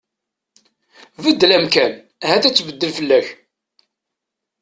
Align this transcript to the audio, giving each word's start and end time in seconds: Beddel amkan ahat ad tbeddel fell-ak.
Beddel 1.23 1.51
amkan 1.57 1.93
ahat 2.29 2.43
ad 2.47 2.53
tbeddel 2.55 2.91
fell-ak. 2.97 3.27